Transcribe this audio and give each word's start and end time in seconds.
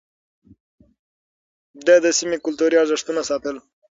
ده 1.85 1.95
د 2.05 2.07
سيمې 2.19 2.37
کلتوري 2.45 2.75
ارزښتونه 2.79 3.21
ساتل. 3.29 3.55